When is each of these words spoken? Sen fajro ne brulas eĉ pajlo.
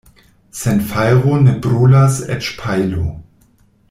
Sen 0.59 0.79
fajro 0.93 1.35
ne 1.47 1.53
brulas 1.65 2.17
eĉ 2.37 2.49
pajlo. 2.63 3.05